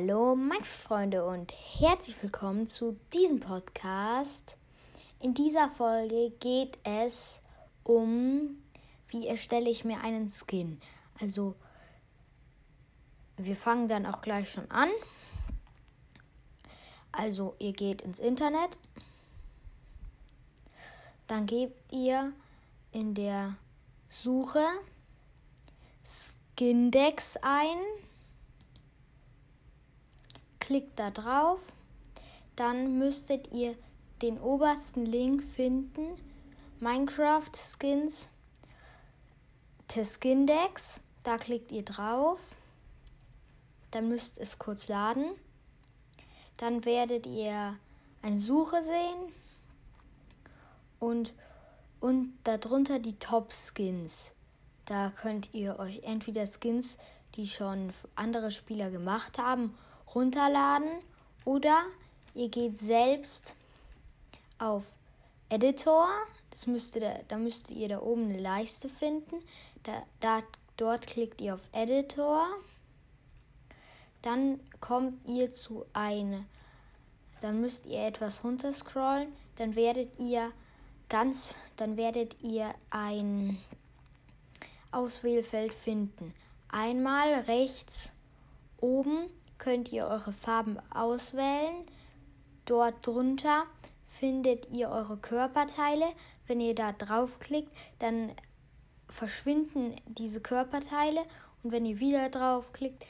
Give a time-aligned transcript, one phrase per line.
[0.00, 4.56] Hallo, meine Freunde und herzlich willkommen zu diesem Podcast.
[5.18, 7.42] In dieser Folge geht es
[7.82, 8.62] um,
[9.08, 10.80] wie erstelle ich mir einen Skin.
[11.20, 11.56] Also,
[13.38, 14.88] wir fangen dann auch gleich schon an.
[17.10, 18.78] Also, ihr geht ins Internet.
[21.26, 22.32] Dann gebt ihr
[22.92, 23.56] in der
[24.08, 24.64] Suche
[26.04, 27.78] Skindex ein
[30.68, 31.60] klickt da drauf.
[32.54, 33.74] Dann müsstet ihr
[34.20, 36.20] den obersten Link finden.
[36.78, 38.28] Minecraft Skins
[39.86, 41.00] Teskindex.
[41.22, 42.38] Da klickt ihr drauf.
[43.92, 45.30] Dann müsst es kurz laden.
[46.58, 47.78] Dann werdet ihr
[48.20, 49.32] eine Suche sehen
[51.00, 51.32] und,
[51.98, 54.32] und darunter die Top Skins.
[54.84, 56.98] Da könnt ihr euch entweder Skins,
[57.36, 59.74] die schon andere Spieler gemacht haben,
[60.14, 60.90] runterladen
[61.44, 61.82] oder
[62.34, 63.56] ihr geht selbst
[64.58, 64.84] auf
[65.48, 66.08] Editor.
[66.50, 69.36] Das müsste da, da müsst ihr da oben eine Leiste finden.
[69.82, 70.42] Da, da,
[70.76, 72.46] dort klickt ihr auf Editor.
[74.22, 76.44] Dann kommt ihr zu eine.
[77.40, 79.32] Dann müsst ihr etwas runterscrollen.
[79.56, 80.52] Dann werdet ihr
[81.08, 83.58] ganz, dann werdet ihr ein
[84.90, 86.34] Auswählfeld finden.
[86.68, 88.12] Einmal rechts
[88.80, 91.84] oben könnt ihr eure Farben auswählen.
[92.64, 93.64] Dort drunter
[94.06, 96.06] findet ihr eure Körperteile.
[96.46, 98.32] Wenn ihr da draufklickt, dann
[99.08, 101.24] verschwinden diese Körperteile
[101.62, 103.06] und wenn ihr wieder draufklickt,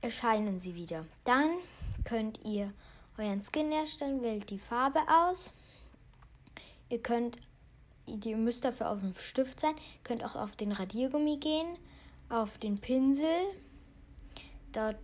[0.00, 1.06] erscheinen sie wieder.
[1.24, 1.48] Dann
[2.04, 2.72] könnt ihr
[3.16, 5.52] euren Skin erstellen, wählt die Farbe aus.
[6.88, 7.38] Ihr könnt,
[8.06, 11.78] ihr müsst dafür auf dem Stift sein, könnt auch auf den Radiergummi gehen,
[12.28, 13.46] auf den Pinsel.
[14.72, 14.96] Dort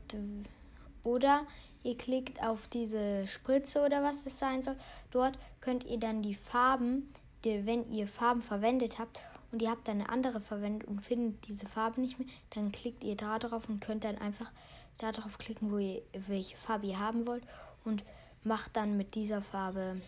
[1.04, 1.46] oder
[1.82, 4.76] ihr klickt auf diese Spritze oder was das sein soll.
[5.10, 7.12] Dort könnt ihr dann die Farben,
[7.44, 9.20] die, wenn ihr Farben verwendet habt
[9.52, 13.02] und ihr habt dann eine andere verwendet und findet diese Farbe nicht mehr, dann klickt
[13.04, 14.50] ihr da drauf und könnt dann einfach
[14.98, 17.44] da drauf klicken, wo ihr, welche Farbe ihr haben wollt
[17.84, 18.04] und
[18.44, 20.00] macht dann mit dieser Farbe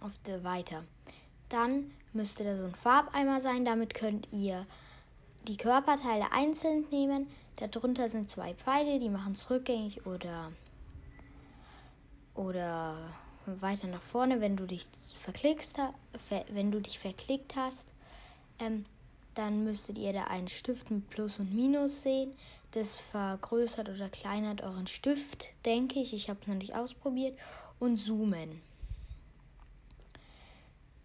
[0.00, 0.84] auf der weiter.
[1.48, 3.64] Dann müsste da so ein Farbeimer sein.
[3.64, 4.66] Damit könnt ihr
[5.48, 7.26] die Körperteile einzeln nehmen,
[7.56, 10.50] Darunter sind zwei Pfeile, die machen es rückgängig oder,
[12.34, 12.96] oder
[13.46, 14.88] weiter nach vorne, wenn du dich
[15.20, 15.78] verklickst,
[16.48, 17.86] wenn du dich verklickt hast.
[18.58, 18.84] Ähm,
[19.34, 22.34] dann müsstet ihr da einen Stift mit Plus und Minus sehen.
[22.72, 26.12] Das vergrößert oder kleinert euren Stift, denke ich.
[26.14, 27.38] Ich habe es noch nicht ausprobiert.
[27.78, 28.62] Und zoomen.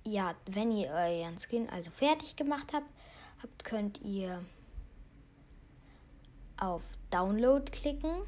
[0.04, 2.88] Ja, wenn ihr euren Skin also fertig gemacht habt,
[3.42, 4.44] habt könnt ihr
[6.60, 8.22] auf Download klicken.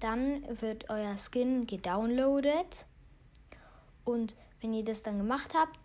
[0.00, 2.86] Dann wird euer Skin gedownloadet.
[4.04, 5.78] Und wenn ihr das dann gemacht habt,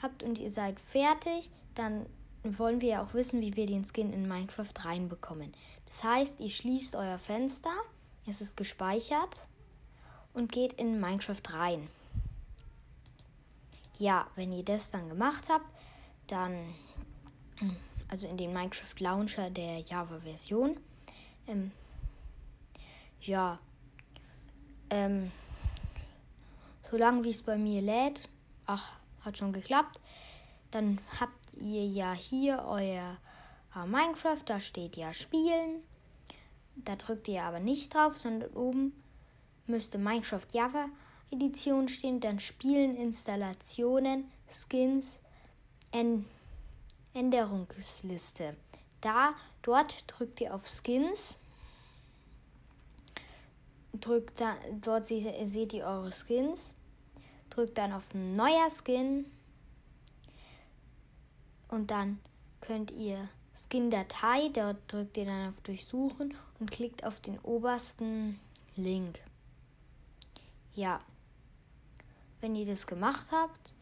[0.00, 2.06] habt und ihr seid fertig, dann
[2.42, 5.52] wollen wir ja auch wissen, wie wir den Skin in Minecraft reinbekommen.
[5.86, 7.72] Das heißt, ihr schließt euer Fenster,
[8.26, 9.48] es ist gespeichert
[10.34, 11.88] und geht in Minecraft rein.
[13.98, 15.66] Ja, wenn ihr das dann gemacht habt,
[16.26, 16.56] dann
[18.08, 20.76] also in den Minecraft Launcher der Java-Version,
[21.46, 21.72] ähm,
[23.20, 23.58] ja.
[24.90, 25.30] Ähm,
[26.82, 28.28] solange wie es bei mir lädt,
[28.66, 28.92] ach,
[29.22, 30.00] hat schon geklappt,
[30.70, 33.16] dann habt ihr ja hier euer
[33.74, 35.82] äh, Minecraft, da steht ja Spielen.
[36.76, 38.92] Da drückt ihr aber nicht drauf, sondern oben
[39.66, 40.86] müsste Minecraft Java
[41.30, 45.20] Edition stehen, dann Spielen, Installationen, Skins,
[47.14, 48.56] Änderungsliste.
[49.02, 51.36] Da, dort drückt ihr auf Skins.
[53.92, 56.74] Drückt da, dort seht ihr eure Skins.
[57.50, 59.26] Drückt dann auf neuer Skin.
[61.68, 62.18] Und dann
[62.60, 68.40] könnt ihr Skin-Datei, dort drückt ihr dann auf Durchsuchen und klickt auf den obersten
[68.76, 69.20] Link.
[70.74, 71.00] Ja,
[72.40, 73.74] wenn ihr das gemacht habt,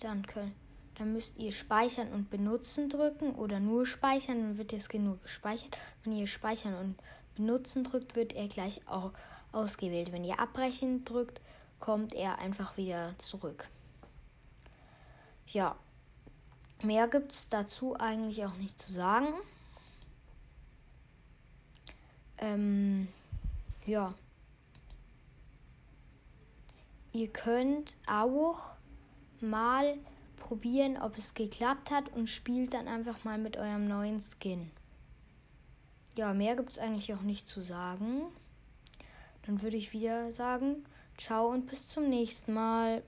[0.00, 0.54] dann könnt
[0.98, 5.76] dann müsst ihr Speichern und Benutzen drücken oder nur Speichern, dann wird Skin nur gespeichert.
[6.02, 6.96] Wenn ihr Speichern und
[7.34, 9.12] Benutzen drückt, wird er gleich auch
[9.52, 10.12] ausgewählt.
[10.12, 11.40] Wenn ihr Abbrechen drückt,
[11.80, 13.68] kommt er einfach wieder zurück.
[15.46, 15.76] Ja,
[16.82, 19.28] mehr gibt es dazu eigentlich auch nicht zu sagen.
[22.38, 23.08] Ähm,
[23.84, 24.14] ja.
[27.12, 28.72] Ihr könnt auch
[29.40, 29.98] mal
[30.36, 34.70] probieren, ob es geklappt hat und spielt dann einfach mal mit eurem neuen Skin.
[36.16, 38.22] Ja, mehr gibt es eigentlich auch nicht zu sagen.
[39.42, 40.84] Dann würde ich wieder sagen,
[41.18, 43.02] ciao und bis zum nächsten Mal.